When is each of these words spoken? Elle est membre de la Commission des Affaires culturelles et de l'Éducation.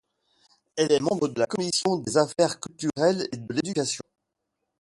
Elle 0.77 0.91
est 0.93 0.99
membre 0.99 1.27
de 1.27 1.39
la 1.39 1.45
Commission 1.45 1.97
des 1.97 2.17
Affaires 2.17 2.59
culturelles 2.59 3.27
et 3.31 3.37
de 3.37 3.53
l'Éducation. 3.53 4.01